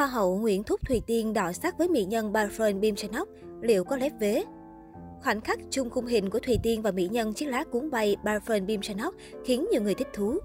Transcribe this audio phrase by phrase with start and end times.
[0.00, 3.28] Hoa hậu Nguyễn Thúc Thùy Tiên đọ sắc với mỹ nhân Barfren Bim Chanok,
[3.60, 4.44] liệu có lép vế?
[5.22, 8.16] Khoảnh khắc chung khung hình của Thùy Tiên và mỹ nhân chiếc lá cuốn bay
[8.24, 10.38] Barfren Bim Chanok khiến nhiều người thích thú.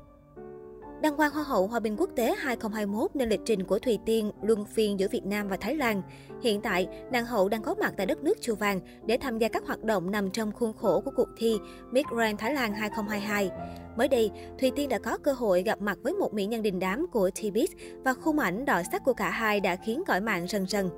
[1.05, 4.31] Đăng quang Hoa hậu Hòa bình quốc tế 2021 nên lịch trình của Thùy Tiên
[4.41, 6.02] luân phiên giữa Việt Nam và Thái Lan.
[6.43, 9.48] Hiện tại, nàng hậu đang có mặt tại đất nước Chùa Vàng để tham gia
[9.48, 11.57] các hoạt động nằm trong khuôn khổ của cuộc thi
[11.91, 13.52] Miss Grand Thái Lan 2022.
[13.98, 16.80] Mới đây, Thùy Tiên đã có cơ hội gặp mặt với một mỹ nhân đình
[16.80, 17.67] đám của Tbiz
[18.03, 20.90] và khung ảnh đỏ sắc của cả hai đã khiến cõi mạng rần rần.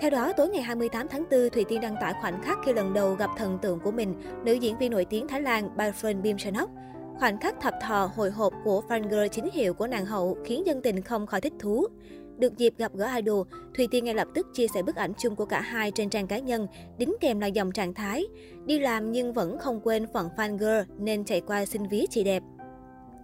[0.00, 2.92] Theo đó, tối ngày 28 tháng 4, Thùy Tiên đăng tải khoảnh khắc khi lần
[2.94, 6.70] đầu gặp thần tượng của mình, nữ diễn viên nổi tiếng Thái Lan Barfern Bimchanok.
[7.18, 10.66] Khoảnh khắc thập thò hồi hộp của fan girl chính hiệu của nàng hậu khiến
[10.66, 11.86] dân tình không khỏi thích thú.
[12.38, 15.36] Được dịp gặp gỡ idol, Thùy Tiên ngay lập tức chia sẻ bức ảnh chung
[15.36, 16.66] của cả hai trên trang cá nhân,
[16.98, 18.24] đính kèm là dòng trạng thái.
[18.66, 22.24] Đi làm nhưng vẫn không quên phận fan girl nên chạy qua xin ví chị
[22.24, 22.42] đẹp.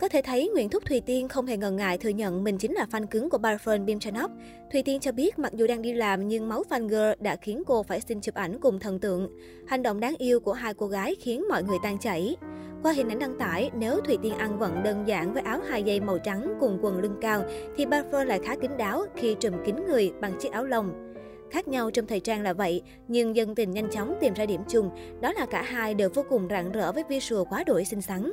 [0.00, 2.72] Có thể thấy Nguyễn Thúc Thùy Tiên không hề ngần ngại thừa nhận mình chính
[2.72, 4.30] là fan cứng của boyfriend Bim Chanop.
[4.72, 7.62] Thùy Tiên cho biết mặc dù đang đi làm nhưng máu fan girl đã khiến
[7.66, 9.28] cô phải xin chụp ảnh cùng thần tượng.
[9.66, 12.36] Hành động đáng yêu của hai cô gái khiến mọi người tan chảy.
[12.82, 15.82] Qua hình ảnh đăng tải, nếu Thùy Tiên ăn vận đơn giản với áo hai
[15.82, 17.42] dây màu trắng cùng quần lưng cao,
[17.76, 21.14] thì Barfer lại khá kín đáo khi trùm kín người bằng chiếc áo lông.
[21.50, 24.60] Khác nhau trong thời trang là vậy, nhưng dân tình nhanh chóng tìm ra điểm
[24.68, 28.02] chung, đó là cả hai đều vô cùng rạng rỡ với visual quá đổi xinh
[28.02, 28.32] xắn.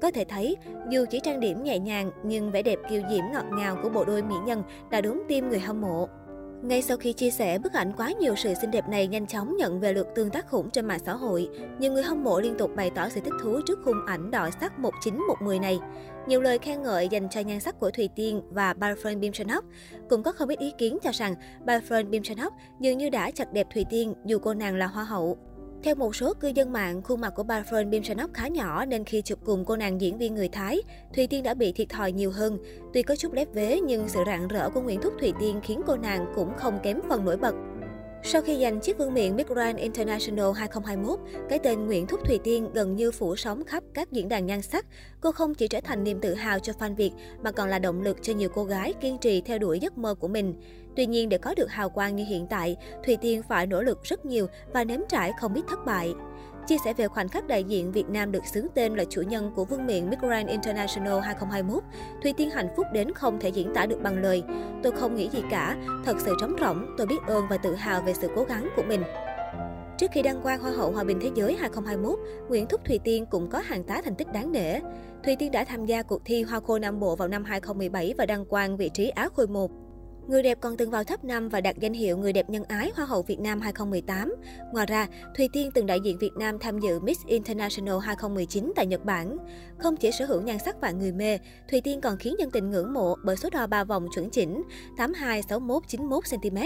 [0.00, 0.56] Có thể thấy,
[0.90, 4.04] dù chỉ trang điểm nhẹ nhàng, nhưng vẻ đẹp kiều diễm ngọt ngào của bộ
[4.04, 6.08] đôi mỹ nhân đã đúng tim người hâm mộ.
[6.62, 9.56] Ngay sau khi chia sẻ bức ảnh quá nhiều sự xinh đẹp này nhanh chóng
[9.56, 12.54] nhận về lượt tương tác khủng trên mạng xã hội, nhiều người hâm mộ liên
[12.58, 15.78] tục bày tỏ sự thích thú trước khung ảnh đỏ sắc 1910 này.
[16.26, 19.64] Nhiều lời khen ngợi dành cho nhan sắc của Thùy Tiên và boyfriend Bim Chanok.
[20.08, 21.34] Cũng có không ít ý kiến cho rằng
[21.66, 25.04] boyfriend Bim Chanok dường như đã chặt đẹp Thùy Tiên dù cô nàng là hoa
[25.04, 25.38] hậu.
[25.82, 29.04] Theo một số cư dân mạng, khuôn mặt của bà Fern Bimsanok khá nhỏ nên
[29.04, 30.82] khi chụp cùng cô nàng diễn viên người Thái,
[31.14, 32.58] Thùy Tiên đã bị thiệt thòi nhiều hơn.
[32.92, 35.80] Tuy có chút lép vế nhưng sự rạng rỡ của Nguyễn Thúc Thùy Tiên khiến
[35.86, 37.54] cô nàng cũng không kém phần nổi bật.
[38.22, 41.18] Sau khi giành chiếc vương miện Miss Grand International 2021,
[41.48, 44.62] cái tên Nguyễn Thúc Thùy Tiên gần như phủ sóng khắp các diễn đàn nhan
[44.62, 44.86] sắc.
[45.20, 47.10] Cô không chỉ trở thành niềm tự hào cho fan Việt
[47.42, 50.14] mà còn là động lực cho nhiều cô gái kiên trì theo đuổi giấc mơ
[50.14, 50.54] của mình.
[50.96, 52.76] Tuy nhiên để có được hào quang như hiện tại,
[53.06, 56.14] Thùy Tiên phải nỗ lực rất nhiều và nếm trải không biết thất bại.
[56.70, 59.52] Chia sẻ về khoảnh khắc đại diện Việt Nam được xướng tên là chủ nhân
[59.54, 61.82] của vương miện Miss Grand International 2021,
[62.22, 64.42] Thùy Tiên hạnh phúc đến không thể diễn tả được bằng lời.
[64.82, 68.02] Tôi không nghĩ gì cả, thật sự trống rỗng, tôi biết ơn và tự hào
[68.02, 69.02] về sự cố gắng của mình.
[69.98, 73.26] Trước khi đăng quang Hoa hậu Hòa bình Thế giới 2021, Nguyễn Thúc Thùy Tiên
[73.30, 74.80] cũng có hàng tá thành tích đáng nể.
[75.24, 78.26] Thùy Tiên đã tham gia cuộc thi Hoa khôi Nam Bộ vào năm 2017 và
[78.26, 79.70] đăng quang vị trí Á khôi 1.
[80.28, 82.92] Người đẹp còn từng vào top 5 và đạt danh hiệu Người đẹp nhân ái
[82.94, 84.34] Hoa hậu Việt Nam 2018.
[84.72, 88.86] Ngoài ra, Thùy Tiên từng đại diện Việt Nam tham dự Miss International 2019 tại
[88.86, 89.36] Nhật Bản.
[89.78, 91.38] Không chỉ sở hữu nhan sắc và người mê,
[91.70, 94.62] Thùy Tiên còn khiến dân tình ngưỡng mộ bởi số đo ba vòng chuẩn chỉnh
[94.96, 96.56] 82, 61, 91 cm.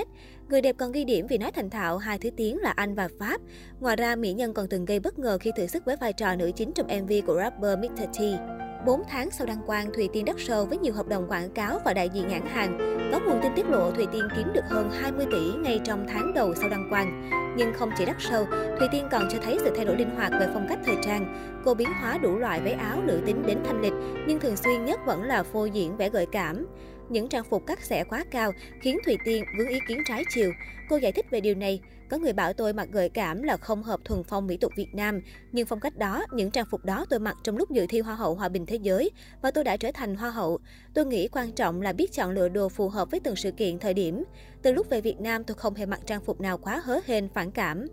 [0.48, 3.08] Người đẹp còn ghi điểm vì nói thành thạo hai thứ tiếng là Anh và
[3.18, 3.40] Pháp.
[3.80, 6.36] Ngoài ra, mỹ nhân còn từng gây bất ngờ khi thử sức với vai trò
[6.36, 8.04] nữ chính trong MV của rapper Mr.
[8.18, 8.53] T.
[8.86, 11.78] 4 tháng sau đăng quang, Thùy Tiên đắt sâu với nhiều hợp đồng quảng cáo
[11.84, 12.78] và đại diện nhãn hàng.
[13.12, 16.34] Có nguồn tin tiết lộ Thùy Tiên kiếm được hơn 20 tỷ ngay trong tháng
[16.34, 17.30] đầu sau đăng quang.
[17.56, 18.46] Nhưng không chỉ đắt sâu,
[18.78, 21.52] Thùy Tiên còn cho thấy sự thay đổi linh hoạt về phong cách thời trang.
[21.64, 23.92] Cô biến hóa đủ loại váy áo nữ tính đến thanh lịch,
[24.26, 26.66] nhưng thường xuyên nhất vẫn là phô diễn vẻ gợi cảm.
[27.08, 30.52] Những trang phục cắt xẻ quá cao khiến Thùy Tiên vướng ý kiến trái chiều.
[30.88, 31.80] Cô giải thích về điều này.
[32.08, 34.94] Có người bảo tôi mặc gợi cảm là không hợp thuần phong mỹ tục Việt
[34.94, 35.20] Nam.
[35.52, 38.14] Nhưng phong cách đó, những trang phục đó tôi mặc trong lúc dự thi Hoa
[38.14, 39.10] hậu Hòa bình Thế giới
[39.42, 40.58] và tôi đã trở thành Hoa hậu.
[40.94, 43.78] Tôi nghĩ quan trọng là biết chọn lựa đồ phù hợp với từng sự kiện,
[43.78, 44.24] thời điểm.
[44.62, 47.28] Từ lúc về Việt Nam tôi không hề mặc trang phục nào quá hớ hên,
[47.34, 47.86] phản cảm.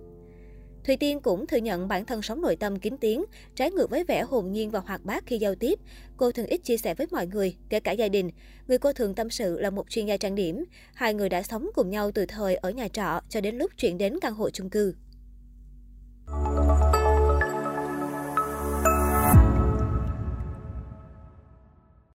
[0.83, 3.25] Thùy Tiên cũng thừa nhận bản thân sống nội tâm kín tiếng,
[3.55, 5.79] trái ngược với vẻ hồn nhiên và hoạt bát khi giao tiếp.
[6.17, 8.29] Cô thường ít chia sẻ với mọi người, kể cả gia đình.
[8.67, 10.63] Người cô thường tâm sự là một chuyên gia trang điểm.
[10.93, 13.97] Hai người đã sống cùng nhau từ thời ở nhà trọ cho đến lúc chuyển
[13.97, 14.93] đến căn hộ chung cư.